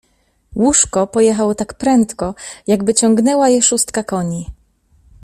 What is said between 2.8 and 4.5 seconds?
ciągnęła je szóstka koni."